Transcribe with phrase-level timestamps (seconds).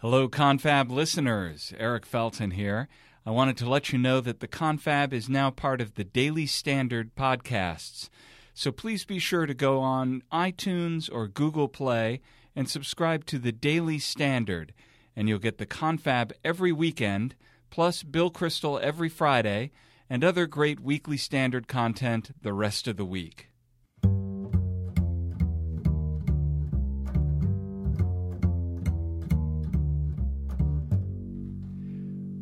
[0.00, 1.72] Hello, Confab listeners.
[1.78, 2.86] Eric Felton here.
[3.24, 6.44] I wanted to let you know that the Confab is now part of the Daily
[6.44, 8.10] Standard podcasts.
[8.52, 12.20] So please be sure to go on iTunes or Google Play
[12.54, 14.74] and subscribe to the Daily Standard,
[15.16, 17.34] and you'll get the Confab every weekend,
[17.70, 19.70] plus Bill Kristol every Friday,
[20.10, 23.48] and other great weekly standard content the rest of the week.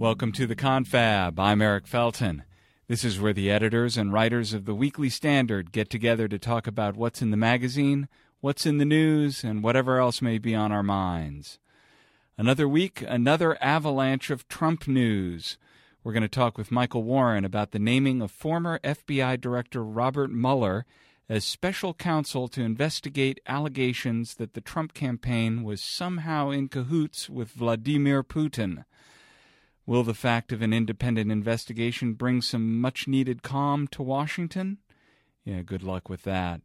[0.05, 1.41] Welcome to the Confab.
[1.41, 2.43] I'm Eric Felton.
[2.89, 6.67] This is where the editors and writers of the Weekly Standard get together to talk
[6.67, 8.11] about what's in the magazine,
[8.43, 11.59] what's in the news, and whatever else may be on our minds.
[12.37, 15.57] Another week, another avalanche of Trump news.
[16.03, 20.31] We're going to talk with Michael Warren about the naming of former FBI Director Robert
[20.31, 20.85] Mueller
[21.31, 27.53] as special counsel to investigate allegations that the Trump campaign was somehow in cahoots with
[27.53, 28.85] Vladimir Putin.
[29.87, 34.79] Will the fact of an independent investigation bring some much needed calm to Washington?
[35.45, 36.63] Yeah, good luck with that.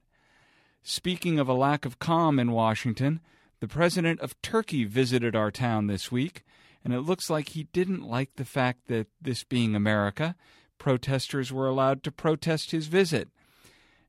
[0.83, 3.19] Speaking of a lack of calm in Washington,
[3.59, 6.43] the president of Turkey visited our town this week,
[6.83, 10.35] and it looks like he didn't like the fact that, this being America,
[10.77, 13.27] protesters were allowed to protest his visit.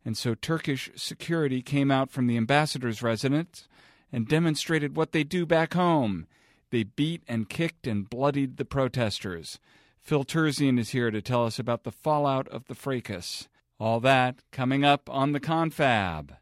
[0.04, 3.66] And so Turkish security came out from the ambassador's residence
[4.12, 6.28] and demonstrated what they do back home
[6.70, 9.58] they beat and kicked and bloodied the protesters.
[10.00, 13.48] Phil Terzian is here to tell us about the fallout of the fracas.
[13.78, 16.36] All that coming up on the Confab.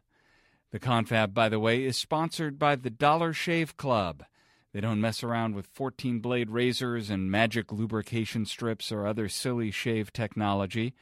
[0.71, 4.23] The Confab, by the way, is sponsored by the Dollar Shave Club.
[4.71, 9.71] They don't mess around with 14 blade razors and magic lubrication strips or other silly
[9.71, 10.93] shave technology.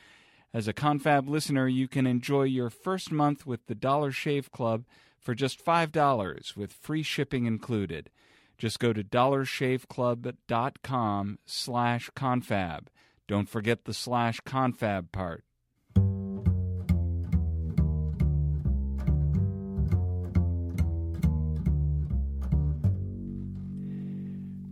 [0.53, 4.85] As a Confab listener, you can enjoy your first month with the Dollar Shave Club
[5.19, 8.09] for just $5 with free shipping included.
[8.57, 12.89] Just go to dollarshaveclub.com slash confab.
[13.27, 15.43] Don't forget the slash confab part.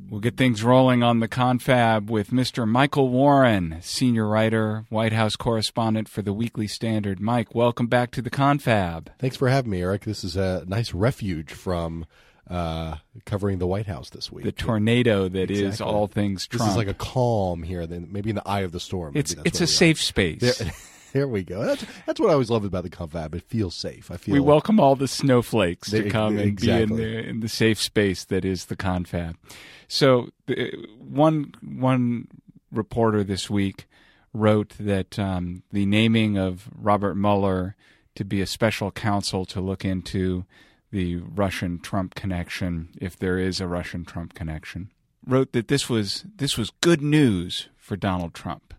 [0.09, 2.65] We'll get things rolling on the confab with Mr.
[2.65, 7.19] Michael Warren, senior writer, White House correspondent for the Weekly Standard.
[7.19, 9.11] Mike, welcome back to the confab.
[9.19, 10.05] Thanks for having me, Eric.
[10.05, 12.05] This is a nice refuge from
[12.49, 14.45] uh, covering the White House this week.
[14.45, 15.65] The tornado that exactly.
[15.65, 16.63] is all things Trump.
[16.63, 19.13] This is like a calm here, then maybe in the eye of the storm.
[19.15, 20.01] It's it's a safe are.
[20.01, 20.57] space.
[20.57, 20.71] There,
[21.13, 21.63] there, we go.
[21.63, 23.33] That's that's what I always loved about the confab.
[23.33, 24.11] It feels safe.
[24.11, 26.85] I feel we welcome all the snowflakes they, to come and exactly.
[26.85, 29.35] be in the in the safe space that is the confab.
[29.87, 32.27] So the, one one
[32.71, 33.87] reporter this week
[34.33, 37.75] wrote that um, the naming of Robert Mueller
[38.15, 40.45] to be a special counsel to look into
[40.95, 44.91] the Russian Trump connection, if there is a Russian Trump connection,
[45.27, 48.73] wrote that this was this was good news for Donald Trump.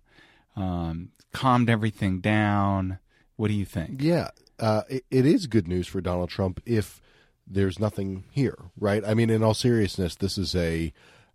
[0.56, 3.00] Um, calmed everything down.
[3.36, 4.00] What do you think?
[4.00, 7.02] Yeah, uh, it, it is good news for Donald Trump if
[7.46, 9.04] there's nothing here, right?
[9.06, 10.94] I mean, in all seriousness, this is a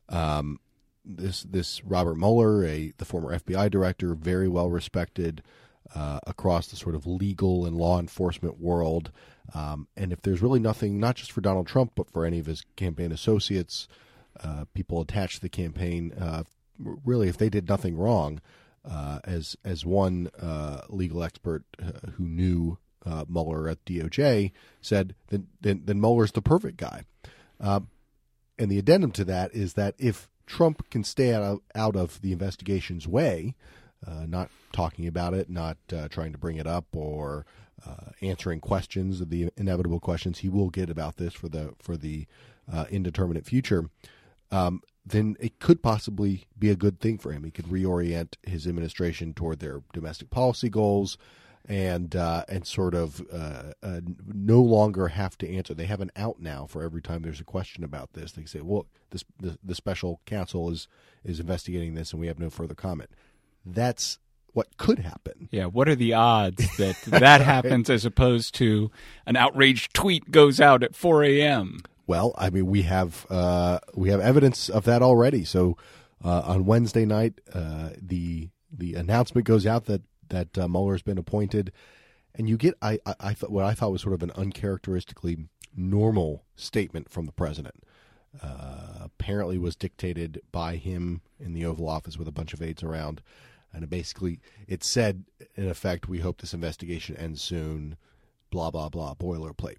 [0.09, 0.59] um,
[1.05, 5.43] this this Robert Mueller, a the former FBI director, very well respected
[5.95, 9.11] uh, across the sort of legal and law enforcement world.
[9.53, 12.45] Um, and if there's really nothing, not just for Donald Trump, but for any of
[12.45, 13.87] his campaign associates,
[14.43, 16.43] uh, people attached to the campaign, uh,
[16.79, 18.39] really, if they did nothing wrong,
[18.89, 21.63] uh, as as one uh, legal expert
[22.15, 22.77] who knew
[23.27, 27.03] Mueller at DOJ said, then then, then Mueller's the perfect guy.
[27.59, 27.89] Um,
[28.57, 32.21] and the addendum to that is that if Trump can stay out of, out of
[32.21, 33.55] the investigation's way,
[34.05, 37.45] uh, not talking about it, not uh, trying to bring it up, or
[37.85, 42.27] uh, answering questions, the inevitable questions he will get about this for the for the
[42.71, 43.89] uh, indeterminate future.
[44.51, 47.43] Um, then it could possibly be a good thing for him.
[47.43, 51.17] He could reorient his administration toward their domestic policy goals,
[51.67, 53.71] and uh, and sort of uh,
[54.27, 55.73] no longer have to answer.
[55.73, 58.33] They have an out now for every time there's a question about this.
[58.33, 60.87] They say, "Well, this the, the special counsel is
[61.23, 63.09] is investigating this, and we have no further comment."
[63.65, 64.19] That's
[64.53, 65.47] what could happen.
[65.51, 68.91] Yeah, what are the odds that that happens as opposed to
[69.25, 71.81] an outraged tweet goes out at 4 a.m.?
[72.07, 75.45] Well, I mean, we have uh, we have evidence of that already.
[75.45, 75.77] So
[76.23, 81.01] uh, on Wednesday night, uh, the the announcement goes out that that uh, Mueller has
[81.01, 81.71] been appointed,
[82.35, 85.37] and you get I, I, I thought what I thought was sort of an uncharacteristically
[85.75, 87.75] normal statement from the president.
[88.41, 92.81] Uh, apparently, was dictated by him in the Oval Office with a bunch of aides
[92.83, 93.21] around
[93.73, 95.23] and it basically it said
[95.55, 97.95] in effect we hope this investigation ends soon
[98.49, 99.77] blah blah blah boilerplate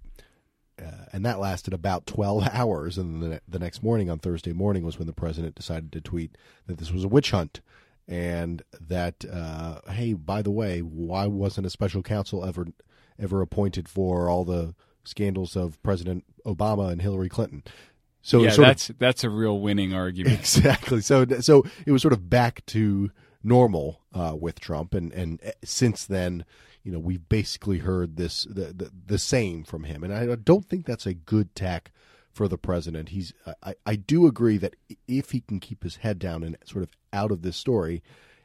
[0.81, 2.97] uh, and that lasted about 12 hours.
[2.97, 6.37] And the, the next morning, on Thursday morning, was when the president decided to tweet
[6.67, 7.61] that this was a witch hunt
[8.07, 12.67] and that uh, hey, by the way, why wasn't a special counsel ever
[13.19, 14.73] ever appointed for all the
[15.03, 17.63] scandals of President Obama and Hillary Clinton?
[18.21, 20.39] So yeah, that's of, that's a real winning argument.
[20.39, 21.01] Exactly.
[21.01, 23.11] So so it was sort of back to
[23.43, 26.45] normal uh, with Trump, and and uh, since then,
[26.83, 30.65] you know, we've basically heard this the, the, the same from him, and I don't
[30.65, 31.91] think that's a good tack
[32.31, 33.09] for the president.
[33.09, 34.75] He's I, I do agree that
[35.07, 38.01] if he can keep his head down and sort of out of this story,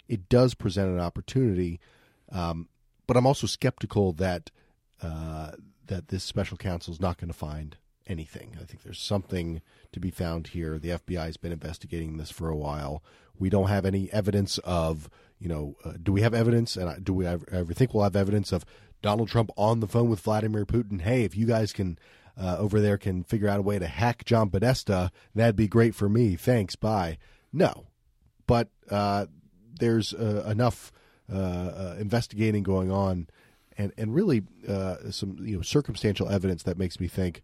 [0.08, 1.80] it does present an opportunity.
[2.30, 2.68] Um,
[3.06, 4.50] but I'm also skeptical that
[5.02, 5.52] uh,
[5.86, 7.76] that this special counsel is not going to find
[8.08, 8.56] anything.
[8.60, 9.62] I think there's something
[9.92, 10.78] to be found here.
[10.78, 13.02] The FBI has been investigating this for a while.
[13.38, 15.08] We don't have any evidence of,
[15.38, 16.76] you know, uh, do we have evidence?
[16.76, 18.64] And do we ever, ever, think we'll have evidence of
[19.02, 21.02] Donald Trump on the phone with Vladimir Putin?
[21.02, 21.98] Hey, if you guys can
[22.36, 25.94] uh, over there can figure out a way to hack John Podesta, that'd be great
[25.94, 26.36] for me.
[26.36, 26.76] Thanks.
[26.76, 27.18] Bye.
[27.52, 27.86] No,
[28.46, 29.26] but uh,
[29.78, 30.92] there's uh, enough
[31.32, 33.28] uh, uh, investigating going on,
[33.76, 34.42] and and really
[35.10, 37.42] some you know circumstantial evidence that makes me think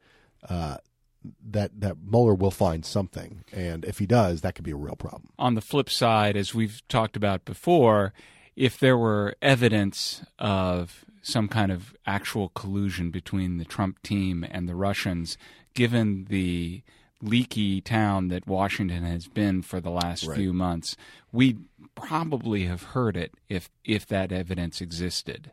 [1.43, 4.97] that that Mueller will find something, and if he does, that could be a real
[4.97, 5.31] problem.
[5.39, 8.13] On the flip side, as we've talked about before,
[8.57, 14.69] if there were evidence of some kind of actual collusion between the Trump team and
[14.69, 15.39] the Russians,
[15.73, 16.83] given the
[17.23, 20.37] leaky town that Washington has been for the last right.
[20.37, 20.97] few months,
[21.33, 21.65] we'd
[21.95, 25.53] probably have heard it if if that evidence existed.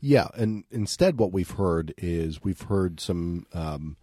[0.00, 3.96] Yeah, and instead, what we've heard is we've heard some um,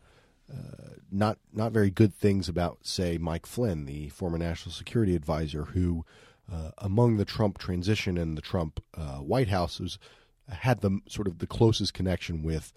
[1.12, 6.06] not not very good things about, say, Mike Flynn, the former national security advisor, who,
[6.51, 10.00] uh, among the Trump transition and the Trump uh, White House, was,
[10.48, 12.74] had the sort of the closest connection with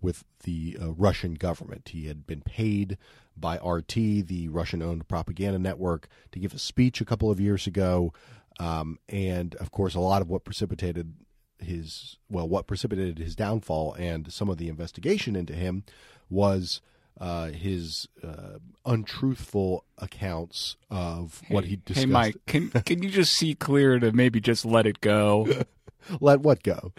[0.00, 1.90] with the uh, Russian government.
[1.90, 2.98] He had been paid
[3.36, 8.12] by RT, the Russian-owned propaganda network, to give a speech a couple of years ago,
[8.58, 11.14] um, and of course, a lot of what precipitated
[11.58, 15.84] his well, what precipitated his downfall and some of the investigation into him
[16.28, 16.80] was
[17.20, 22.06] uh, his uh, untruthful accounts of hey, what he discussed.
[22.06, 25.46] Hey, Mike, can can you just see clear to maybe just let it go?
[26.20, 26.92] let what go?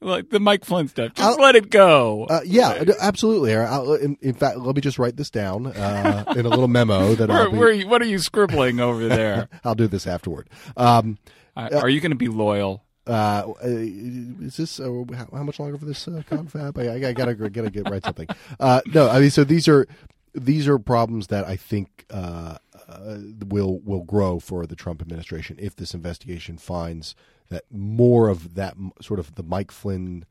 [0.00, 2.26] Like the Mike Flynn stuff, just I'll, let it go.
[2.26, 3.52] Uh, yeah, absolutely.
[3.52, 7.30] In, in, fact, let me just write this down uh, in a little memo that
[7.30, 7.58] where, I'll be...
[7.58, 9.48] where you, what are you scribbling over there?
[9.64, 10.50] I'll do this afterward.
[10.76, 11.18] Um,
[11.56, 12.84] are you going to be loyal?
[13.06, 16.76] Uh, is this uh, how, much longer for this uh, confab?
[16.76, 18.26] I, I, gotta gotta get write something.
[18.58, 19.86] Uh, no, I mean, so these are
[20.34, 22.58] these are problems that I think uh,
[22.88, 27.14] uh, will will grow for the Trump administration if this investigation finds
[27.48, 30.24] that more of that sort of the Mike Flynn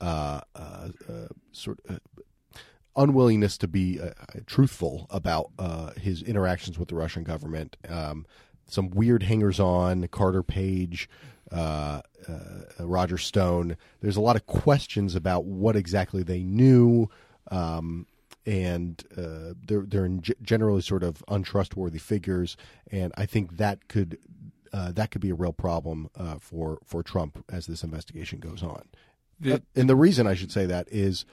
[0.00, 0.42] uh,
[1.50, 1.80] sort
[2.94, 3.98] unwillingness to be
[4.46, 5.50] truthful about
[5.98, 7.76] his interactions with the Russian government.
[7.88, 8.26] Um,
[8.66, 11.08] some weird hangers on, Carter Page,
[11.52, 13.76] uh, uh, Roger Stone.
[14.00, 17.10] There's a lot of questions about what exactly they knew,
[17.50, 18.06] um,
[18.46, 20.08] and uh, they're they're
[20.42, 22.56] generally sort of untrustworthy figures.
[22.90, 24.18] And I think that could
[24.72, 28.62] uh, that could be a real problem uh, for for Trump as this investigation goes
[28.62, 28.88] on.
[29.38, 31.24] The, and the reason I should say that is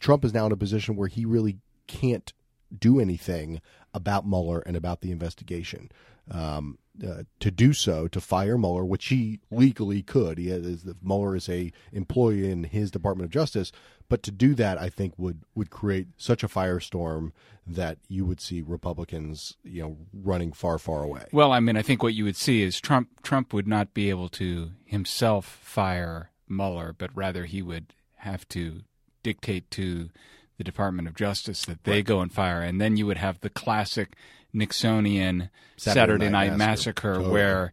[0.00, 2.32] Trump is now in a position where he really can't
[2.76, 3.60] do anything
[3.92, 5.90] about Mueller and about the investigation.
[6.30, 10.38] Um, uh, to do so to fire Mueller, which he legally could.
[10.38, 13.72] He has, Mueller is a employee in his Department of Justice,
[14.08, 17.32] but to do that, I think would would create such a firestorm
[17.66, 21.24] that you would see Republicans, you know, running far, far away.
[21.32, 24.08] Well, I mean, I think what you would see is Trump Trump would not be
[24.08, 27.86] able to himself fire Mueller, but rather he would
[28.18, 28.82] have to
[29.22, 30.10] dictate to
[30.58, 32.04] the Department of Justice that they right.
[32.04, 34.14] go and fire, and then you would have the classic
[34.54, 37.32] Nixonian Saturday, Saturday Night, Night, Massacre, Massacre totally.
[37.32, 37.72] where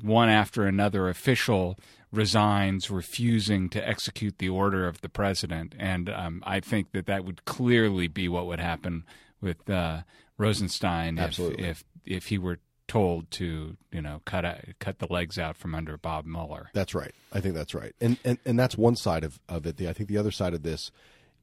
[0.00, 1.78] one after another official
[2.12, 5.74] resigns, refusing to execute the order of the president.
[5.78, 9.04] And um, I think that that would clearly be what would happen
[9.40, 10.02] with uh,
[10.38, 12.58] Rosenstein if, if if he were
[12.88, 16.70] told to you know cut out, cut the legs out from under Bob Mueller.
[16.74, 17.14] That's right.
[17.32, 17.94] I think that's right.
[18.00, 19.78] And and, and that's one side of, of it.
[19.78, 20.90] The, I think the other side of this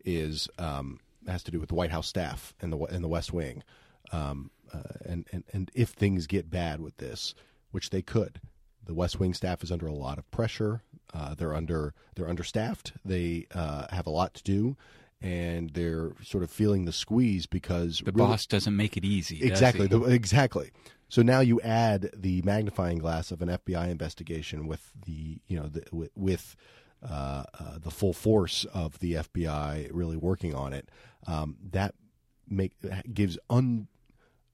[0.05, 3.33] is um, has to do with the White House staff and the and the West
[3.33, 3.63] Wing.
[4.11, 4.51] Um,
[5.05, 7.33] and, and and if things get bad with this,
[7.71, 8.41] which they could,
[8.85, 10.81] the West Wing staff is under a lot of pressure.
[11.13, 12.93] Uh, they're under they're understaffed.
[13.05, 14.77] They uh, have a lot to do,
[15.21, 19.43] and they're sort of feeling the squeeze because the really, boss doesn't make it easy.
[19.43, 20.71] Exactly, the, exactly.
[21.07, 25.67] So now you add the magnifying glass of an FBI investigation with the you know
[25.67, 26.55] the, with, with
[27.07, 30.89] uh, uh, the full force of the FBI really working on it,
[31.27, 31.95] um, that
[32.47, 32.73] make
[33.13, 33.37] gives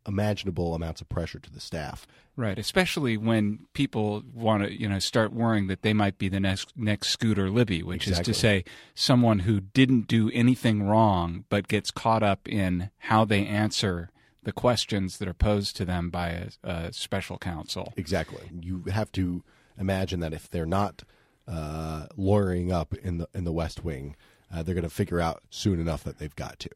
[0.06, 2.08] unimaginable amounts of pressure to the staff.
[2.38, 6.40] Right, especially when people want to, you know, start worrying that they might be the
[6.40, 8.32] next next Scooter Libby, which Exactly.
[8.32, 13.24] is to say, someone who didn't do anything wrong but gets caught up in how
[13.24, 14.10] they answer
[14.44, 17.94] the questions that are posed to them by a, a special counsel.
[17.96, 18.50] Exactly.
[18.60, 19.44] You have to
[19.80, 21.04] imagine that if they're not
[21.48, 24.16] uh, lawyering up in the in the West Wing,
[24.54, 26.70] uh, they're going to figure out soon enough that they've got to.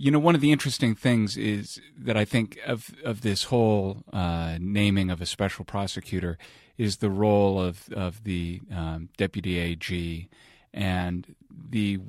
[0.00, 4.02] You know, one of the interesting things is that I think of of this whole
[4.14, 6.38] uh, naming of a special prosecutor
[6.78, 10.28] is the role of of the um, deputy AG
[10.72, 11.34] and
[11.68, 12.00] the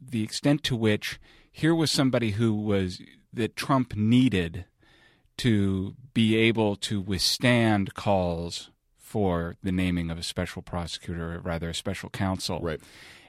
[0.00, 1.18] the extent to which
[1.50, 4.66] here was somebody who was that Trump needed
[5.38, 11.70] to be able to withstand calls for the naming of a special prosecutor, or rather
[11.70, 12.60] a special counsel.
[12.60, 12.80] Right.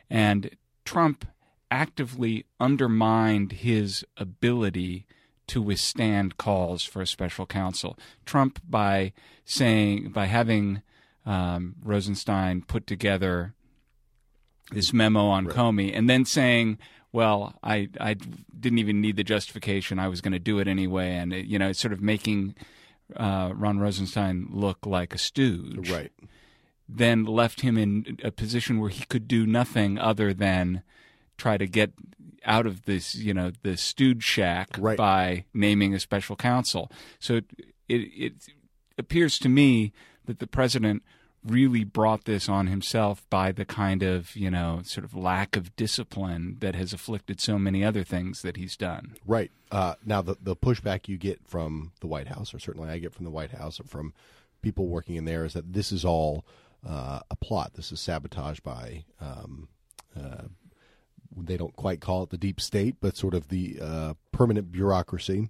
[0.07, 0.51] And
[0.85, 1.25] Trump
[1.71, 5.05] actively undermined his ability
[5.47, 7.97] to withstand calls for a special counsel.
[8.25, 9.11] Trump, by
[9.45, 10.81] saying, by having
[11.25, 13.53] um, Rosenstein put together
[14.71, 16.77] this memo on Comey and then saying,
[17.11, 18.15] well, I, I
[18.59, 19.99] didn't even need the justification.
[19.99, 21.11] I was going to do it anyway.
[21.15, 22.55] And, it, you know, it's sort of making
[23.15, 26.11] uh, Ron Rosenstein look like a stooge Right.
[26.87, 30.83] then left him in a position where he could do nothing other than
[31.37, 31.91] try to get
[32.45, 34.97] out of this, you know, the stooge shack Right.
[34.97, 36.91] by naming a special counsel.
[37.19, 37.45] So it,
[37.87, 38.33] it, it
[38.97, 39.93] appears to me
[40.25, 41.03] that the president
[41.45, 45.75] really brought this on himself by the kind of, you know, sort of lack of
[45.75, 49.15] discipline that has afflicted so many other things that he's done.
[49.25, 49.51] Right.
[49.69, 53.13] Uh, now, the, the pushback you get from the White House, or certainly I get
[53.13, 54.13] from the White House, or from
[54.61, 56.45] people working in there, is that this is all
[56.87, 57.73] uh, a plot.
[57.73, 59.67] This is sabotage by, um,
[61.47, 65.49] they don't quite call it the deep state, but sort of the uh, permanent bureaucracy.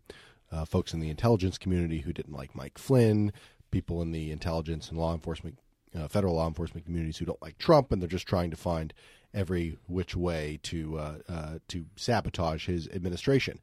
[0.52, 3.34] Uh, folks in the intelligence community who didn't like Mike Flynn,
[3.72, 5.58] people in the intelligence and law enforcement,
[5.98, 8.94] uh, federal law enforcement communities who don't like Trump, and they're just trying to find
[9.34, 13.60] every which way to uh, uh, to sabotage his administration.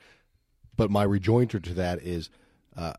[0.76, 2.28] But my rejoinder to that is,
[2.76, 2.94] uh,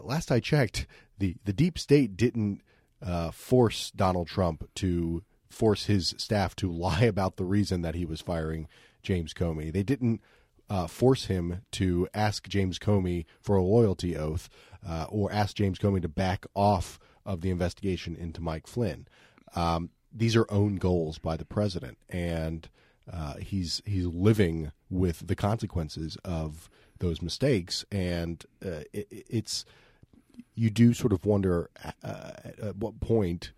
[0.00, 0.86] last I checked,
[1.18, 2.62] the the deep state didn't
[3.32, 8.20] force Donald Trump to force his staff to lie about the reason that he was
[8.20, 8.68] firing
[9.02, 9.72] James Comey.
[9.72, 10.20] They didn't
[10.70, 14.48] uh, force him to ask James Comey for a loyalty oath
[14.86, 19.06] uh, or ask James Comey to back off of the investigation into Mike Flynn.
[19.54, 22.68] Um, these are own goals by the president, and
[23.10, 26.68] uh, he's he's living with the consequences of
[26.98, 29.64] those mistakes, and uh, it, it's
[30.54, 31.70] you do sort of wonder
[32.02, 32.32] uh,
[32.62, 33.52] at what point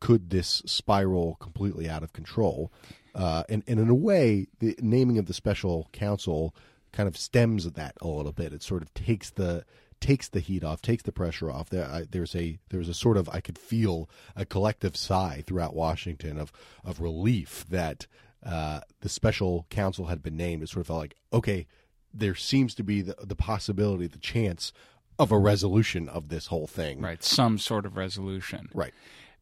[0.00, 2.72] could this spiral completely out of control?
[3.14, 6.54] Uh, and, and in a way, the naming of the special counsel
[6.92, 8.52] kind of stems that a little bit.
[8.52, 9.64] It sort of takes the
[10.00, 11.68] takes the heat off, takes the pressure off.
[11.68, 15.74] There, I, there's a there's a sort of I could feel a collective sigh throughout
[15.74, 16.52] Washington of
[16.84, 18.06] of relief that
[18.44, 20.62] uh, the special counsel had been named.
[20.62, 21.66] It sort of felt like okay,
[22.12, 24.72] there seems to be the, the possibility, the chance
[25.18, 27.02] of a resolution of this whole thing.
[27.02, 27.22] Right.
[27.22, 28.70] Some sort of resolution.
[28.72, 28.94] Right.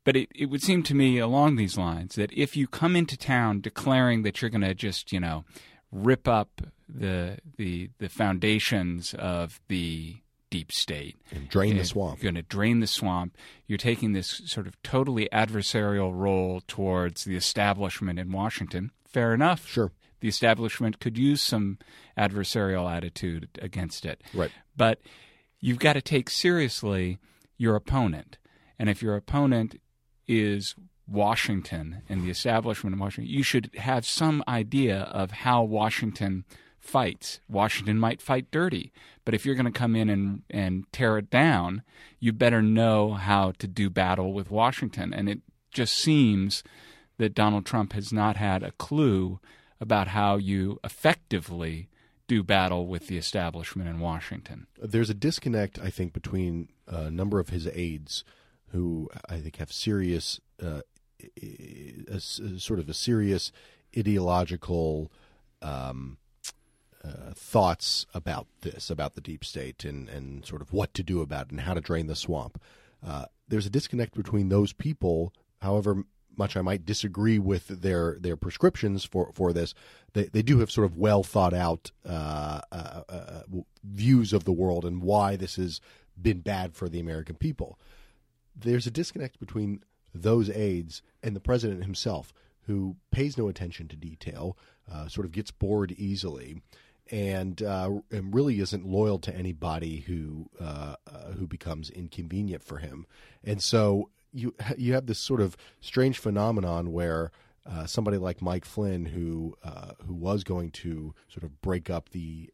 [0.08, 3.14] But it, it would seem to me along these lines that if you come into
[3.14, 5.44] town declaring that you're going to just, you know,
[5.92, 10.16] rip up the the the foundations of the
[10.48, 12.22] deep state And drain the swamp.
[12.22, 13.36] You're going to drain the swamp.
[13.66, 18.92] You're taking this sort of totally adversarial role towards the establishment in Washington.
[19.04, 19.68] Fair enough.
[19.68, 19.92] Sure.
[20.20, 21.76] The establishment could use some
[22.16, 24.22] adversarial attitude against it.
[24.32, 24.52] Right.
[24.74, 25.02] But
[25.60, 27.18] you've got to take seriously
[27.58, 28.38] your opponent.
[28.78, 29.78] And if your opponent
[30.28, 30.75] is
[31.08, 36.44] Washington and the establishment of Washington, you should have some idea of how Washington
[36.78, 37.40] fights.
[37.49, 38.92] Washington might fight dirty,
[39.25, 41.82] but if you're going to come in and, and tear it down,
[42.20, 45.12] you better know how to do battle with Washington.
[45.12, 46.62] And it just seems
[47.16, 49.40] that Donald Trump has not had a clue
[49.80, 51.88] about how you effectively
[52.26, 54.66] do battle with the establishment in Washington.
[54.80, 58.25] There's a disconnect, I think, between uh, a number of his aides
[58.72, 60.80] who I think have serious, uh,
[61.42, 63.52] a, a- sort of a serious
[63.96, 65.10] ideological
[65.62, 66.18] um,
[67.04, 71.20] uh, thoughts about this, about the deep state, and, and sort of what to do
[71.20, 72.60] about it and how to drain the swamp.
[73.06, 75.32] Uh, there's a disconnect between those people,
[75.62, 76.04] however
[76.38, 79.75] much I might disagree with their their prescriptions for, for this,
[80.12, 83.42] they, they do have sort of well thought out uh, uh, uh,
[83.82, 85.80] views of the world and why this has
[86.20, 87.78] been bad for the American people.
[88.60, 89.82] There's a disconnect between
[90.14, 92.32] those aides and the president himself,
[92.66, 94.56] who pays no attention to detail,
[94.92, 96.62] uh, sort of gets bored easily,
[97.10, 102.78] and uh, and really isn't loyal to anybody who uh, uh, who becomes inconvenient for
[102.78, 103.06] him,
[103.42, 107.30] and so you you have this sort of strange phenomenon where.
[107.70, 112.08] Uh, somebody like Mike Flynn, who uh, who was going to sort of break up
[112.08, 112.48] the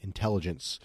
[0.00, 0.80] intelligence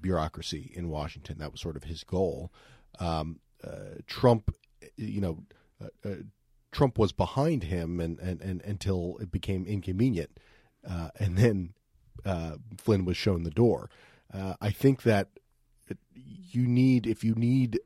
[0.00, 2.52] bureaucracy in Washington, that was sort of his goal.
[3.00, 4.54] Um, Uh, Trump,
[4.96, 5.38] you know,
[5.82, 6.14] uh, uh,
[6.72, 10.38] Trump was behind him, and, and, and until it became inconvenient,
[10.88, 11.74] uh, and then
[12.78, 13.90] Flynn was shown the door.
[14.32, 15.28] I think that
[16.14, 17.78] you need if you need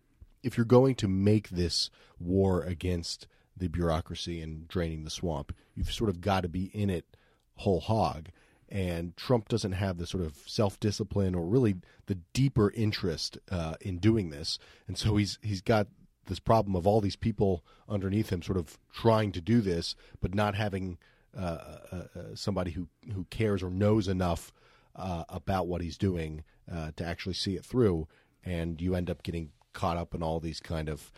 [0.42, 5.54] if you're going to make this war against the bureaucracy and draining the swamp.
[5.74, 7.16] You've sort of got to be in it
[7.56, 8.28] whole hog.
[8.70, 13.74] And Trump doesn't have the sort of self discipline or really the deeper interest uh,
[13.80, 15.88] in doing this, and so he's he's got
[16.26, 20.34] this problem of all these people underneath him sort of trying to do this, but
[20.34, 20.98] not having
[21.36, 24.52] uh, uh, uh somebody who who cares or knows enough
[24.96, 28.06] uh, about what he's doing uh, to actually see it through,
[28.44, 31.10] and you end up getting caught up in all these kind of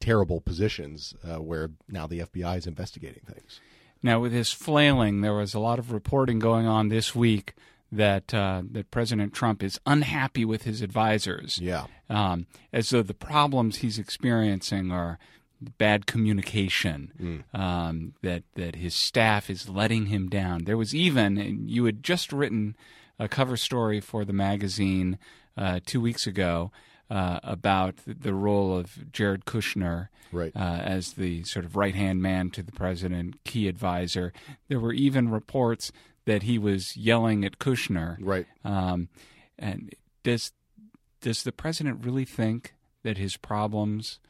[0.00, 3.60] terrible positions uh, where now the FBI is investigating things.
[4.02, 7.54] Now, with his flailing, there was a lot of reporting going on this week
[7.92, 11.58] that uh, that President Trump is unhappy with his advisors.
[11.58, 15.18] Yeah, um, as though the problems he's experiencing are
[15.60, 17.44] bad communication.
[17.54, 17.58] Mm.
[17.58, 20.64] Um, that that his staff is letting him down.
[20.64, 22.76] There was even you had just written
[23.18, 25.18] a cover story for the magazine
[25.56, 26.70] uh, two weeks ago
[27.10, 30.52] uh, about the role of Jared Kushner right.
[30.54, 34.32] uh, as the sort of right hand man to the president, key advisor.
[34.68, 35.90] There were even reports
[36.24, 38.16] that he was yelling at Kushner.
[38.20, 38.46] Right.
[38.64, 39.08] Um,
[39.58, 40.52] and does
[41.20, 44.20] does the president really think that his problems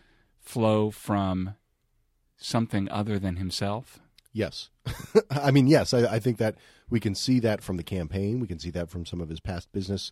[0.40, 1.54] flow from
[2.36, 4.00] something other than himself?
[4.32, 4.70] Yes.
[5.30, 5.92] I mean, yes.
[5.94, 6.56] I, I, think that
[6.88, 8.40] we can see that from the campaign.
[8.40, 10.10] We can see that from some of his past business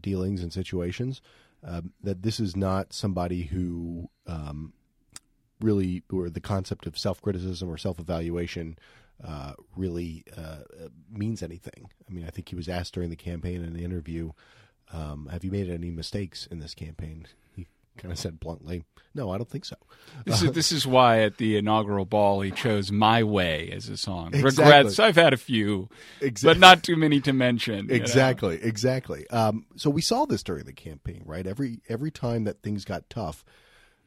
[0.00, 1.20] dealings and situations.
[1.66, 4.74] Um, that this is not somebody who um,
[5.62, 8.78] really, or the concept of self criticism or self evaluation
[9.26, 10.58] uh, really uh,
[11.10, 11.88] means anything.
[12.08, 14.32] I mean, I think he was asked during the campaign in an interview,
[14.92, 17.26] um, "Have you made any mistakes in this campaign?"
[17.96, 19.76] Kind of said bluntly, "No, I don't think so."
[20.24, 23.96] This is, this is why at the inaugural ball he chose "My Way" as a
[23.96, 24.28] song.
[24.34, 24.64] Exactly.
[24.64, 25.88] Regrets, I've had a few,
[26.20, 26.54] exactly.
[26.54, 27.90] but not too many to mention.
[27.90, 28.64] Exactly, know?
[28.64, 29.28] exactly.
[29.30, 31.46] Um, so we saw this during the campaign, right?
[31.46, 33.44] Every every time that things got tough,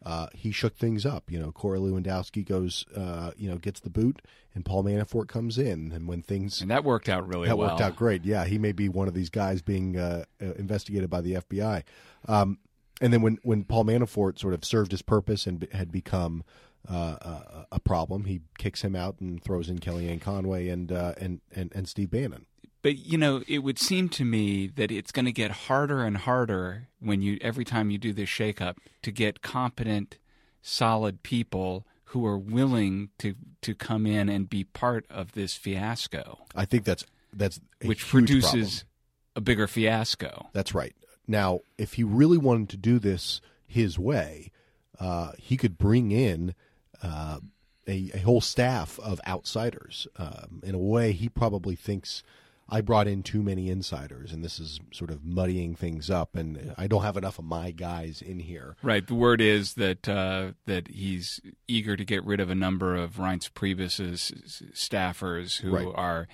[0.06, 1.30] uh, he shook things up.
[1.32, 4.21] You know, Corey Lewandowski goes, uh, you know, gets the boot,
[4.54, 5.91] and Paul Manafort comes in.
[5.91, 7.69] And when things and that worked out really that well.
[7.69, 8.23] worked out great.
[8.23, 11.84] Yeah, he may be one of these guys being uh, uh investigated by the FBI.
[12.28, 12.60] Um,
[13.02, 16.44] and then when when Paul Manafort sort of served his purpose and had become
[16.90, 21.14] uh, a, a, problem, he kicks him out and throws in Kellyanne Conway and uh,
[21.20, 22.46] and, and and Steve Bannon.
[22.82, 26.18] But you know, it would seem to me that it's going to get harder and
[26.18, 30.18] harder when you every time you do this shakeup to get competent,
[30.62, 36.40] solid people who are willing to to come in and be part of this fiasco.
[36.56, 38.88] I think that's that's which produces problem.
[39.36, 40.48] a bigger fiasco.
[40.54, 40.96] That's right.
[41.28, 44.52] Now, if he really wanted to do this his way,
[45.00, 46.56] uh, he could bring in
[47.04, 47.40] uh,
[47.88, 50.08] a, a, whole staff of outsiders.
[50.18, 52.24] Um, in a way, he probably thinks
[52.70, 56.74] I brought in too many insiders, and this is sort of muddying things up, and
[56.78, 58.76] I don't have enough of my guys in here.
[58.84, 59.06] Right.
[59.06, 63.16] The word is that uh, that he's eager to get rid of a number of
[63.16, 64.32] Reince Priebus's
[64.74, 65.88] staffers who right.
[65.96, 66.28] are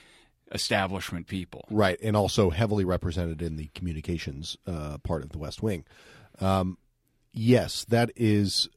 [0.54, 1.66] establishment people.
[1.70, 5.86] Right, and also heavily represented in the communications uh, part of the West Wing.
[6.40, 6.78] Um,
[7.32, 8.70] yes, that is.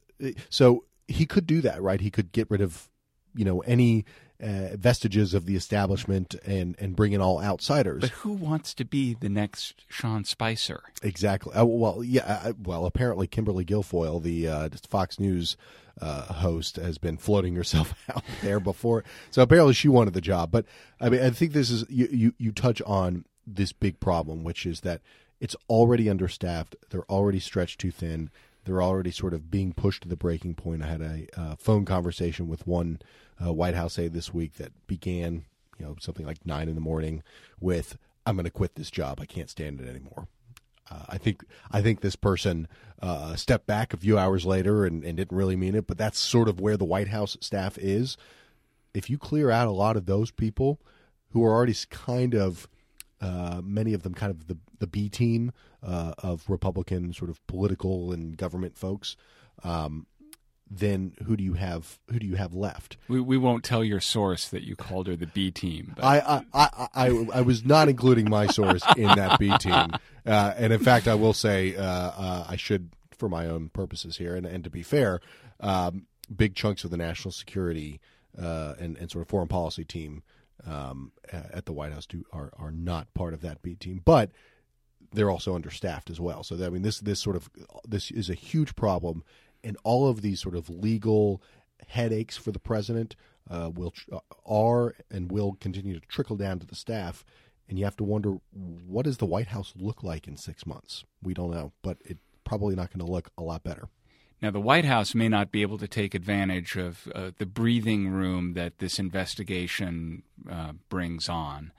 [0.49, 2.01] So he could do that, right?
[2.01, 2.89] He could get rid of,
[3.35, 4.05] you know, any
[4.41, 8.01] uh, vestiges of the establishment and and bring in all outsiders.
[8.01, 10.83] But who wants to be the next Sean Spicer?
[11.01, 11.53] Exactly.
[11.53, 12.41] Uh, well, yeah.
[12.45, 15.57] Uh, well, apparently Kimberly Guilfoyle, the uh, Fox News
[15.99, 19.03] uh, host, has been floating herself out there before.
[19.31, 20.51] So apparently she wanted the job.
[20.51, 20.65] But
[21.01, 24.65] I mean, I think this is you you, you touch on this big problem, which
[24.65, 25.01] is that
[25.39, 26.75] it's already understaffed.
[26.89, 28.29] They're already stretched too thin.
[28.67, 30.83] They're already sort of being pushed to the breaking point.
[30.83, 32.99] I had a uh, phone conversation with one
[33.43, 35.45] uh, White House aide this week that began,
[35.79, 37.23] you know, something like nine in the morning
[37.61, 39.19] with, "I'm going to quit this job.
[39.21, 40.27] I can't stand it anymore."
[40.91, 42.67] Uh, I think I think this person
[43.01, 46.19] uh, stepped back a few hours later and, and didn't really mean it, but that's
[46.19, 48.17] sort of where the White House staff is.
[48.93, 50.79] If you clear out a lot of those people
[51.31, 52.67] who are already kind of
[53.21, 55.51] uh, many of them kind of the the B team
[55.83, 59.15] uh, of Republican sort of political and government folks.
[59.63, 60.07] Um,
[60.69, 61.99] then who do you have?
[62.11, 62.97] Who do you have left?
[63.07, 65.93] We, we won't tell your source that you called her the B team.
[65.95, 66.03] But.
[66.03, 69.91] I, I, I, I, I was not including my source in that B team,
[70.25, 74.17] uh, and in fact, I will say uh, uh, I should, for my own purposes
[74.17, 75.21] here, and, and to be fair,
[75.61, 78.01] um, big chunks of the national security
[78.37, 80.21] uh, and, and sort of foreign policy team
[80.65, 84.31] um, at the White House do are are not part of that B team, but
[85.13, 86.43] they're also understaffed as well.
[86.43, 87.49] So I mean, this this sort of
[87.87, 89.23] this is a huge problem
[89.63, 91.41] and all of these sort of legal
[91.87, 93.15] headaches for the president
[93.49, 97.23] uh, will uh, are and will continue to trickle down to the staff.
[97.69, 101.03] And you have to wonder what does the White House look like in six months?
[101.21, 103.89] We don't know, but it's probably not going to look a lot better.
[104.41, 108.09] Now, the White House may not be able to take advantage of uh, the breathing
[108.09, 111.71] room that this investigation uh, brings on,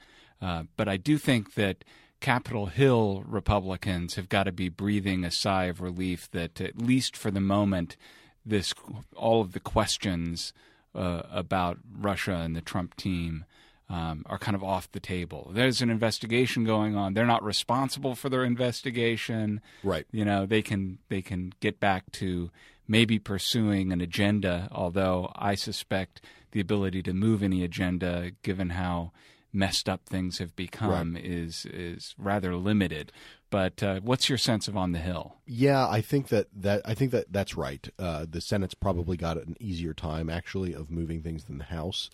[0.42, 1.84] uh, but I do think that
[2.20, 7.16] Capitol Hill Republicans have got to be breathing a sigh of relief that, at least
[7.16, 7.96] for the moment,
[8.44, 8.74] this
[9.14, 10.52] all of the questions
[10.94, 13.44] uh, about Russia and the Trump team
[13.88, 15.50] um, are kind of off the table.
[15.54, 17.14] There's an investigation going on.
[17.14, 19.60] They're not responsible for their investigation.
[19.82, 20.06] Right.
[20.10, 22.50] You know, they can they can get back to
[22.86, 24.68] maybe pursuing an agenda.
[24.72, 26.20] Although I suspect
[26.52, 29.12] the ability to move any agenda, given how
[29.58, 31.24] messed up things have become right.
[31.24, 33.12] is is rather limited.
[33.50, 35.36] But uh, what's your sense of on the Hill?
[35.46, 37.88] Yeah, I think that, that I think that that's right.
[37.98, 42.10] Uh, the Senate's probably got an easier time actually of moving things than the House.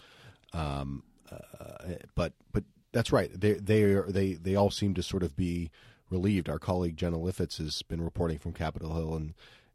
[0.52, 3.30] Um, uh, but but that's right.
[3.38, 5.70] They they are, they they all seem to sort of be
[6.10, 6.48] relieved.
[6.48, 9.34] Our colleague Jenna Lifhits has been reporting from Capitol Hill, and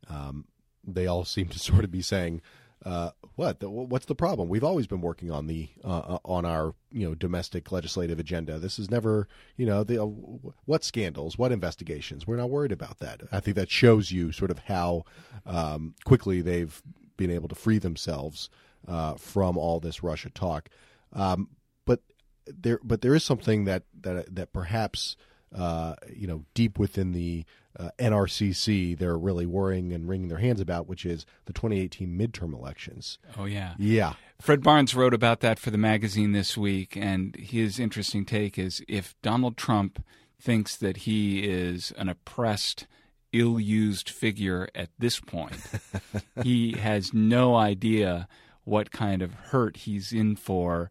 [0.10, 0.46] um,
[0.84, 2.42] they all seem to sort of be saying,
[2.86, 4.48] uh, what the, what's the problem?
[4.48, 8.58] We've always been working on the uh, uh, on our you know domestic legislative agenda.
[8.58, 12.26] This is never you know the uh, what scandals, what investigations.
[12.26, 13.22] We're not worried about that.
[13.32, 15.04] I think that shows you sort of how
[15.46, 16.82] um, quickly they've
[17.18, 18.50] been able to free themselves
[18.88, 20.70] uh, from all this Russia talk.
[21.12, 21.50] Um,
[21.86, 22.02] but
[22.48, 25.18] there, but there is something that that that perhaps
[25.56, 27.46] uh, you know deep within the
[27.78, 32.54] uh, NRCC they're really worrying and wringing their hands about, which is the 2018 midterm
[32.54, 33.20] elections.
[33.38, 34.14] Oh yeah, yeah.
[34.40, 38.82] Fred Barnes wrote about that for the magazine this week, and his interesting take is
[38.88, 40.04] if Donald Trump
[40.40, 42.88] thinks that he is an oppressed
[43.34, 45.56] ill-used figure at this point.
[46.44, 48.28] he has no idea
[48.64, 50.90] what kind of hurt he's in for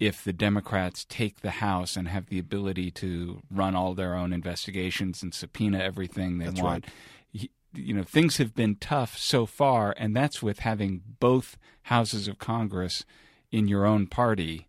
[0.00, 4.32] if the Democrats take the House and have the ability to run all their own
[4.32, 6.86] investigations and subpoena everything they that's want.
[7.34, 7.50] Right.
[7.72, 12.38] You know, things have been tough so far, and that's with having both houses of
[12.38, 13.04] Congress
[13.52, 14.66] in your own party.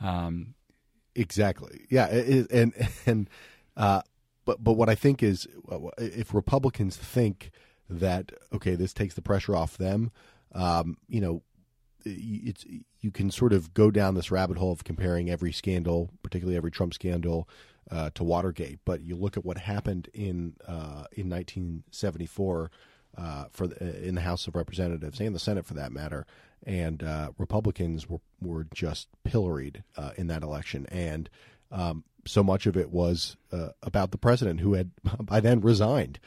[0.00, 0.54] Um,
[1.14, 1.86] exactly.
[1.90, 2.72] Yeah, and
[3.06, 3.30] and
[3.76, 4.02] uh,
[4.44, 5.46] but but what I think is
[5.98, 7.52] if Republicans think
[7.88, 10.10] that okay, this takes the pressure off them,
[10.52, 11.42] um, you know,
[12.04, 12.64] it's
[13.00, 16.70] you can sort of go down this rabbit hole of comparing every scandal, particularly every
[16.70, 17.48] Trump scandal,
[17.90, 18.78] uh, to Watergate.
[18.84, 22.70] But you look at what happened in uh, in 1974
[23.16, 26.26] uh, for the, uh, in the House of Representatives and the Senate, for that matter,
[26.64, 31.28] and uh, Republicans were were just pilloried uh, in that election, and
[31.70, 33.36] um, so much of it was
[33.82, 36.18] about the president, who had by then resigned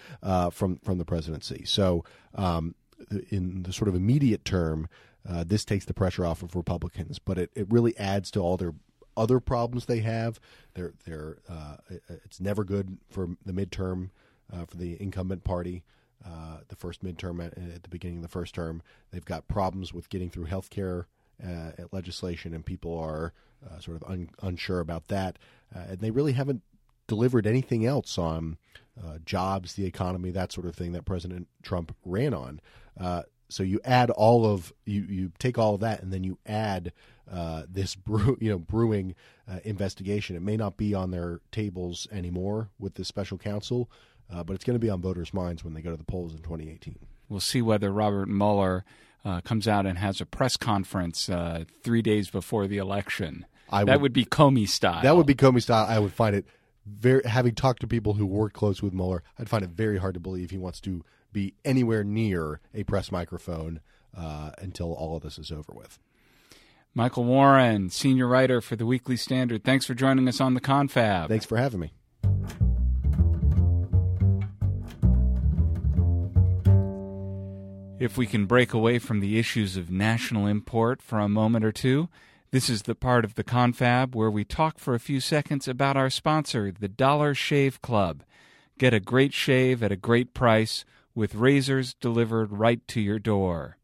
[0.52, 1.64] from from the presidency.
[1.66, 2.04] So.
[2.36, 2.76] Um,
[3.32, 4.88] in the sort of immediate term,
[5.30, 8.58] uh, this takes the pressure off of Republicans, but it, it really adds to all
[8.58, 8.74] their
[9.16, 10.40] other problems they have.
[10.74, 11.78] They're, they're, uh,
[12.10, 14.10] it's never good for the midterm
[14.52, 15.84] uh, for the incumbent party.
[16.26, 18.82] Uh, the first midterm at, at, the beginning of the first term,
[19.12, 21.08] they've got problems with getting through health care
[21.46, 23.34] uh, legislation, and people are
[23.66, 25.38] uh, sort of un- unsure about that.
[25.74, 26.62] and they really haven't
[27.08, 28.58] delivered anything else on
[29.26, 32.62] jobs, the economy, that sort of thing that President Trump ran on.
[33.54, 36.92] So you add all of you you take all of that and then you add
[37.32, 39.16] uh, this brew, you know brewing
[39.50, 40.36] uh, investigation.
[40.36, 43.90] It may not be on their tables anymore with the special counsel,
[44.34, 46.34] uh, but it's going to be on voters' minds when they go to the polls
[46.34, 46.98] in 2018.
[47.30, 48.84] We'll see whether Robert Mueller
[49.26, 53.46] uh, comes out and has a press conference uh, three days before the election.
[53.70, 55.02] I that would, would be Comey style.
[55.02, 55.86] That would be Comey style.
[55.88, 56.46] I would find it
[56.86, 59.24] very having talked to people who work close with Mueller.
[59.40, 63.12] I'd find it very hard to believe he wants to be anywhere near a press
[63.12, 63.82] microphone
[64.16, 66.00] uh, until all of this is over with.
[66.94, 69.64] Michael Warren, senior writer for the Weekly Standard.
[69.64, 71.28] Thanks for joining us on the Confab.
[71.28, 71.94] Thanks for having me.
[78.00, 81.72] If we can break away from the issues of national import for a moment or
[81.72, 82.10] two,
[82.54, 85.98] This is the part of the confab where we talk for a few seconds about
[85.98, 88.22] our sponsor, the Dollar Shave Club.
[88.78, 93.78] Get a great shave at a great price with razors delivered right to your door.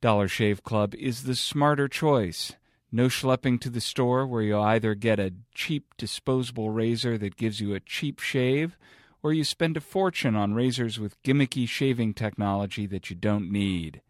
[0.00, 2.52] Dollar Shave Club is the smarter choice.
[2.90, 7.60] No schlepping to the store where you'll either get a cheap disposable razor that gives
[7.60, 8.78] you a cheap shave
[9.22, 14.00] or you spend a fortune on razors with gimmicky shaving technology that you don't need.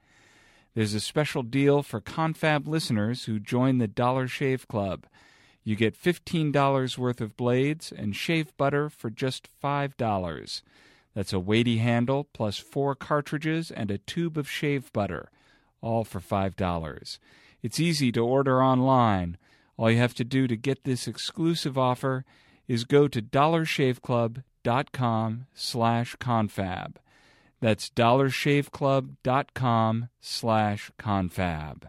[0.74, 5.07] There's a special deal for Confab listeners who join the Dollar Shave Club.
[5.64, 10.62] You get $15 worth of blades and shave butter for just $5.
[11.18, 15.33] That's a weighty handle plus four cartridges and a tube of shave butter,
[15.81, 17.18] all for $5.
[17.61, 19.37] It's easy to order online.
[19.76, 22.24] All you have to do to get this exclusive offer
[22.68, 27.00] is go to dollarshaveclub.com slash confab.
[27.61, 31.88] That's dollarshaveclub.com slash confab.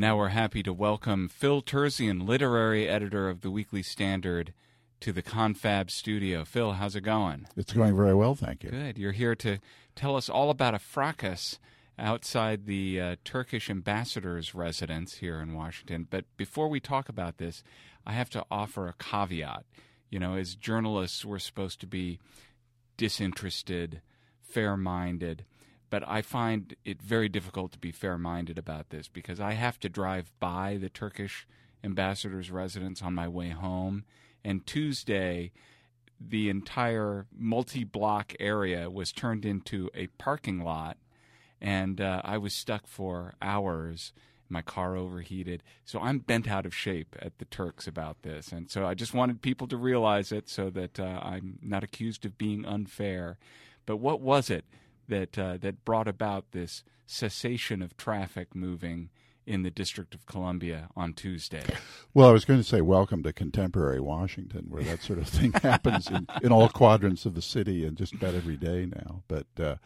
[0.00, 4.54] And now we're happy to welcome Phil Terzian, literary editor of the Weekly Standard,
[5.00, 6.46] to the Confab studio.
[6.46, 7.46] Phil, how's it going?
[7.54, 8.70] It's going very well, thank you.
[8.70, 8.96] Good.
[8.96, 9.58] You're here to
[9.94, 11.58] tell us all about a fracas
[11.98, 16.06] outside the uh, Turkish ambassador's residence here in Washington.
[16.08, 17.62] But before we talk about this,
[18.06, 19.66] I have to offer a caveat.
[20.08, 22.18] You know, as journalists, we're supposed to be
[22.96, 24.00] disinterested,
[24.40, 25.44] fair minded.
[25.90, 29.78] But I find it very difficult to be fair minded about this because I have
[29.80, 31.46] to drive by the Turkish
[31.82, 34.04] ambassador's residence on my way home.
[34.44, 35.50] And Tuesday,
[36.20, 40.96] the entire multi block area was turned into a parking lot
[41.60, 44.12] and uh, I was stuck for hours.
[44.48, 48.68] My car overheated, so I'm bent out of shape at the Turks about this, and
[48.68, 52.36] so I just wanted people to realize it so that uh, I'm not accused of
[52.36, 53.38] being unfair.
[53.86, 54.64] But what was it
[55.10, 59.10] that uh, that brought about this cessation of traffic moving
[59.46, 61.64] in the District of Columbia on Tuesday?
[62.14, 65.52] Well, I was going to say, welcome to contemporary Washington, where that sort of thing
[65.62, 69.22] happens in, in all quadrants of the city and just about every day now.
[69.28, 69.76] But uh,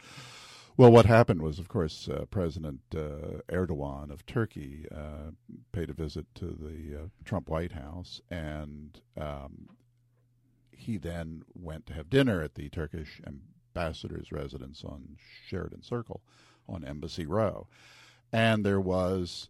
[0.77, 5.31] well, what happened was, of course, uh, President uh, Erdogan of Turkey uh,
[5.73, 9.69] paid a visit to the uh, Trump White House, and um,
[10.73, 13.21] he then went to have dinner at the Turkish
[13.75, 16.21] ambassador's residence on Sheridan Circle
[16.69, 17.67] on Embassy Row.
[18.33, 19.49] And there was,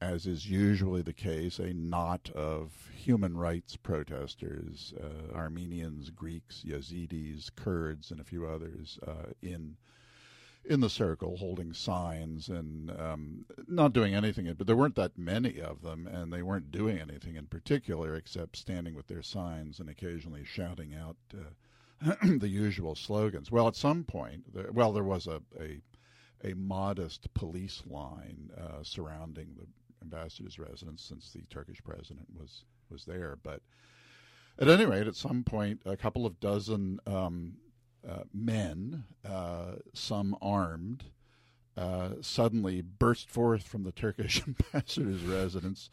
[0.00, 7.50] as is usually the case, a knot of human rights protesters uh, Armenians, Greeks, Yazidis,
[7.54, 9.76] Kurds, and a few others uh, in
[10.66, 14.50] in the circle holding signs and um, not doing anything.
[14.56, 18.56] But there weren't that many of them, and they weren't doing anything in particular except
[18.56, 21.50] standing with their signs and occasionally shouting out uh,
[22.22, 23.50] the usual slogans.
[23.50, 25.80] Well, at some point, well, there was a, a,
[26.44, 29.66] a modest police line uh, surrounding the
[30.02, 33.60] ambassador's residence since the Turkish president was was there, but.
[34.56, 37.54] At any rate, at some point, a couple of dozen um,
[38.08, 41.04] uh, men, uh, some armed,
[41.76, 45.90] uh, suddenly burst forth from the Turkish ambassador's residence,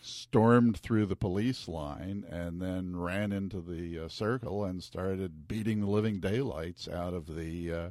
[0.00, 5.80] stormed through the police line, and then ran into the uh, circle and started beating
[5.80, 7.90] the living daylights out of the uh,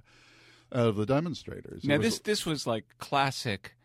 [0.73, 1.83] out of the demonstrators.
[1.83, 3.75] Now, this this was like classic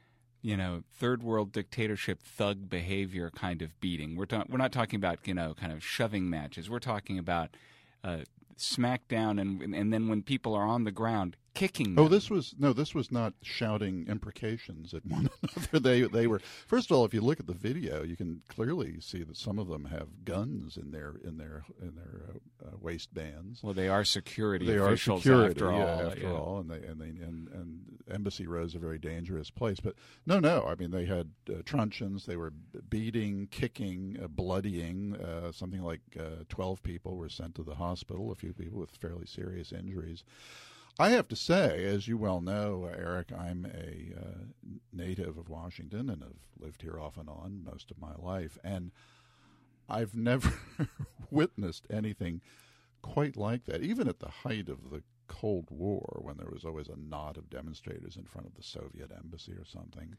[0.43, 4.17] you know, third world dictatorship thug behavior kind of beating.
[4.17, 6.71] We're ta- we're not talking about you know kind of shoving matches.
[6.71, 7.57] We're talking about
[8.03, 8.21] uh,
[8.57, 11.93] smack down, and and then when people are on the ground, kicking.
[11.93, 12.05] Oh, them.
[12.05, 15.79] Oh, this was no, this was not shouting imprecations at one another.
[15.79, 19.01] they they were first of all, if you look at the video, you can clearly
[19.01, 22.77] see that some of them have guns in their in their in their uh, uh,
[22.81, 23.63] waistbands.
[23.63, 24.67] Well, they are security.
[24.67, 26.01] They are security after yeah, all.
[26.11, 26.33] After yeah.
[26.33, 29.81] all, and they and they and, and Embassy Row is a very dangerous place.
[29.81, 29.95] But
[30.27, 32.27] no, no, I mean they had uh, truncheons.
[32.27, 32.53] They were
[32.89, 35.17] beating, kicking, uh, bloodying.
[35.17, 38.31] Uh, something like uh, twelve people were sent to the hospital.
[38.31, 40.25] A few people with fairly serious injuries.
[41.01, 46.11] I have to say, as you well know, Eric, I'm a uh, native of Washington
[46.11, 48.91] and have lived here off and on most of my life, and
[49.89, 50.53] I've never
[51.31, 52.43] witnessed anything
[53.01, 53.81] quite like that.
[53.83, 57.49] Even at the height of the Cold War, when there was always a knot of
[57.49, 60.19] demonstrators in front of the Soviet embassy or something,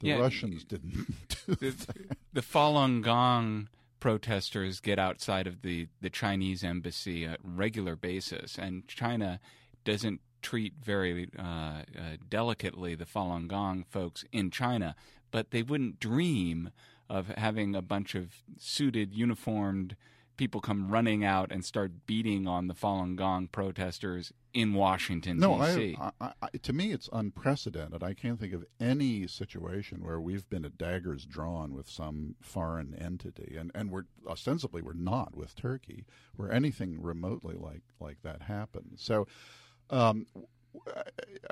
[0.00, 0.92] the yeah, Russians didn't
[1.46, 2.18] do the, that.
[2.34, 8.58] The Falun Gong protesters get outside of the, the Chinese embassy on a regular basis,
[8.58, 9.40] and China
[9.84, 11.82] doesn't treat very uh, uh,
[12.28, 14.94] delicately the Falun Gong folks in China,
[15.30, 16.70] but they wouldn't dream
[17.08, 19.96] of having a bunch of suited, uniformed
[20.36, 25.58] people come running out and start beating on the Falun Gong protesters in Washington, no,
[25.58, 25.96] D.C.
[26.62, 28.02] To me, it's unprecedented.
[28.02, 32.94] I can't think of any situation where we've been at daggers drawn with some foreign
[32.94, 36.04] entity, and, and we're ostensibly we're not with Turkey,
[36.36, 38.96] where anything remotely like like that happened.
[38.96, 39.26] So,
[39.92, 40.26] um,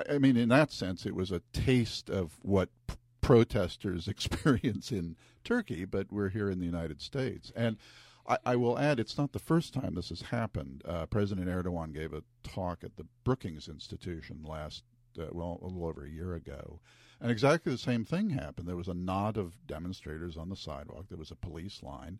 [0.09, 5.15] I mean, in that sense, it was a taste of what p- protesters experience in
[5.43, 7.51] Turkey, but we're here in the United States.
[7.55, 7.77] And
[8.27, 10.81] I, I will add, it's not the first time this has happened.
[10.85, 14.83] Uh, President Erdogan gave a talk at the Brookings Institution last,
[15.19, 16.79] uh, well, a little over a year ago.
[17.19, 18.67] And exactly the same thing happened.
[18.67, 22.19] There was a knot of demonstrators on the sidewalk, there was a police line.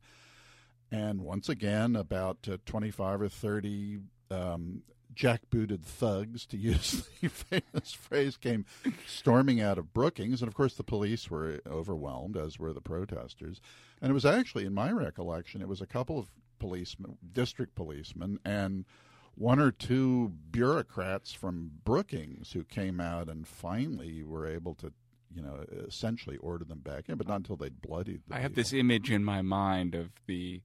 [0.92, 4.84] And once again, about uh, 25 or 30 um,
[5.16, 8.66] jackbooted thugs, to use the famous phrase, came
[9.08, 10.42] storming out of Brookings.
[10.42, 13.62] And of course, the police were overwhelmed, as were the protesters.
[14.02, 18.40] And it was actually, in my recollection, it was a couple of policemen, district policemen,
[18.46, 18.86] and
[19.36, 24.92] one or two bureaucrats from Brookings who came out and finally were able to
[25.34, 28.22] you know, essentially order them back in, but not until they'd bloodied.
[28.30, 30.62] I have this image in my mind of the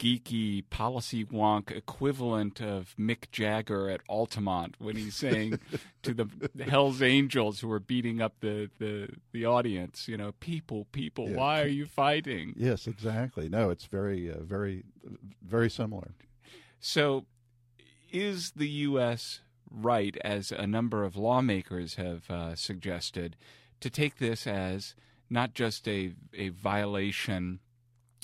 [0.00, 5.60] geeky policy wonk equivalent of Mick Jagger at Altamont when he's saying
[6.02, 6.26] to the
[6.64, 11.36] Hell's Angels who are beating up the, the, the audience, you know, people, people, Yeah.
[11.36, 12.54] why are you fighting?
[12.56, 13.50] Yes, exactly.
[13.50, 14.84] No, it's very, uh, very,
[15.46, 16.12] very similar.
[16.80, 17.26] So,
[18.10, 19.40] is the U.S.
[19.70, 23.36] right, as a number of lawmakers have uh, suggested,
[23.80, 24.94] to take this as
[25.28, 27.60] not just a, a violation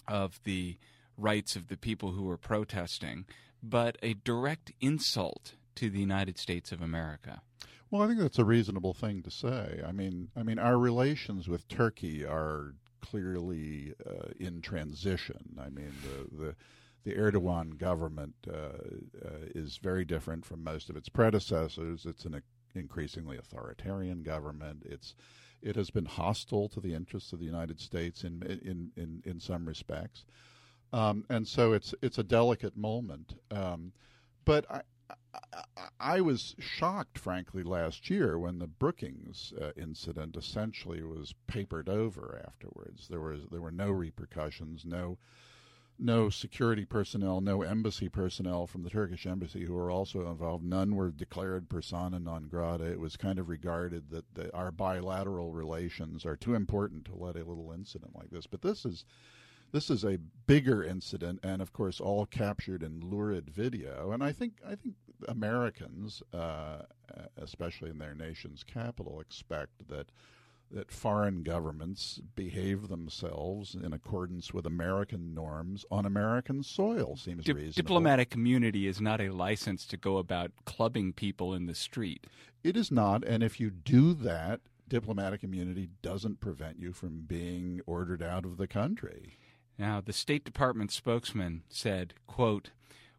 [0.08, 0.78] of the
[1.16, 3.26] rights of the people who were protesting,
[3.62, 7.42] but a direct insult to the United States of America?
[7.90, 9.80] Well, I think that's a reasonable thing to say.
[9.86, 15.56] I mean, I mean, our relations with Turkey are clearly uh, in transition.
[15.60, 16.56] I mean, the the,
[17.04, 18.56] the Erdogan government uh,
[19.24, 22.04] uh, is very different from most of its predecessors.
[22.04, 22.42] It's an
[22.74, 24.82] increasingly authoritarian government.
[24.84, 25.14] It's
[25.62, 29.40] it has been hostile to the interests of the United States in in in, in
[29.40, 30.24] some respects,
[30.92, 33.34] um, and so it's it's a delicate moment.
[33.50, 33.92] Um,
[34.44, 34.82] but I,
[35.76, 41.88] I, I was shocked, frankly, last year when the Brookings uh, incident essentially was papered
[41.88, 42.42] over.
[42.46, 45.18] Afterwards, there was there were no repercussions, no
[45.98, 50.64] no security personnel, no embassy personnel from the Turkish embassy who were also involved.
[50.64, 52.84] None were declared persona non grata.
[52.84, 57.36] It was kind of regarded that the, our bilateral relations are too important to let
[57.36, 58.46] a little incident like this.
[58.46, 59.04] But this is
[59.72, 64.12] this is a bigger incident, and of course, all captured in lurid video.
[64.12, 64.94] And I think I think
[65.28, 66.82] Americans, uh,
[67.36, 70.10] especially in their nation's capital, expect that
[70.70, 77.16] that foreign governments behave themselves in accordance with American norms on American soil.
[77.16, 77.82] Seems Di- reasonable.
[77.82, 82.26] diplomatic immunity is not a license to go about clubbing people in the street.
[82.64, 87.80] It is not, and if you do that, diplomatic immunity doesn't prevent you from being
[87.86, 89.38] ordered out of the country.
[89.78, 92.70] Now, the State Department spokesman said, quote,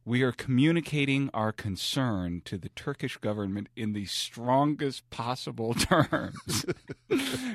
[0.07, 6.65] we are communicating our concern to the Turkish government in the strongest possible terms.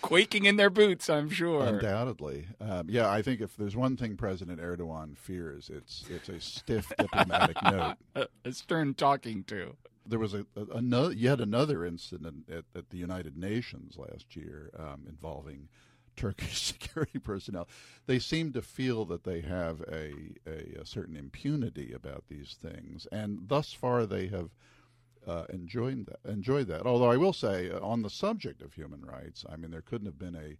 [0.00, 1.62] Quaking in their boots, I'm sure.
[1.62, 3.10] Undoubtedly, um, yeah.
[3.10, 7.96] I think if there's one thing President Erdogan fears, it's it's a stiff diplomatic note.
[8.14, 9.76] A, a stern talking to.
[10.06, 14.70] There was a, a, another, yet another incident at, at the United Nations last year
[14.78, 15.68] um, involving
[16.16, 17.68] Turkish security personnel.
[18.06, 20.12] They seem to feel that they have a,
[20.46, 24.50] a, a certain impunity about these things, and thus far they have
[25.26, 26.30] uh, enjoyed that.
[26.30, 26.86] Enjoyed that.
[26.86, 30.06] Although I will say, uh, on the subject of human rights, I mean, there couldn't
[30.06, 30.56] have been a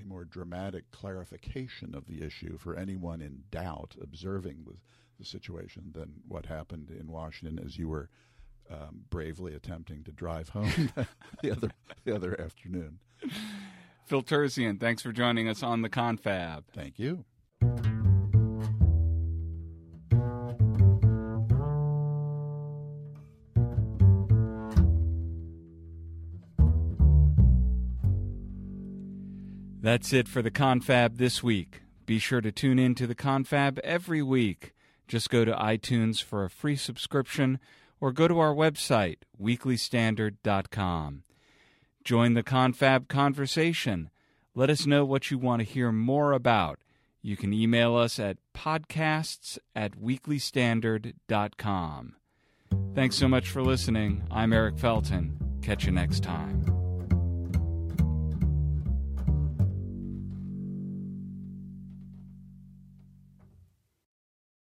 [0.00, 4.76] a more dramatic clarification of the issue for anyone in doubt observing the,
[5.18, 8.08] the situation than what happened in Washington as you were
[8.70, 10.92] um, bravely attempting to drive home
[11.42, 11.70] the other
[12.04, 12.98] the other afternoon.
[14.10, 16.64] Phil Terzian, thanks for joining us on the Confab.
[16.74, 17.24] Thank you.
[29.80, 31.82] That's it for the Confab this week.
[32.04, 34.74] Be sure to tune in to the Confab every week.
[35.06, 37.60] Just go to iTunes for a free subscription
[38.00, 41.22] or go to our website, weeklystandard.com.
[42.04, 44.10] Join the Confab conversation.
[44.54, 46.80] Let us know what you want to hear more about.
[47.22, 52.16] You can email us at podcasts at weeklystandard.com.
[52.94, 54.24] Thanks so much for listening.
[54.30, 55.62] I'm Eric Felten.
[55.62, 56.79] Catch you next time.